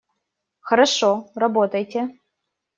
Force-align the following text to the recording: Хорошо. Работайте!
Хорошо. 0.67 1.29
Работайте! 1.35 2.09